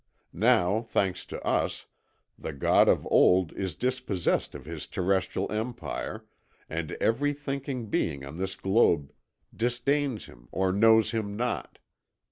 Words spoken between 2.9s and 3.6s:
old